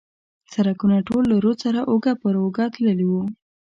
سړکونه 0.53 0.97
ټول 1.07 1.23
له 1.31 1.37
رود 1.43 1.57
سره 1.65 1.79
اوږه 1.89 2.13
پر 2.21 2.33
اوږه 2.41 2.65
تللي 2.73 3.05
و. 3.09 3.13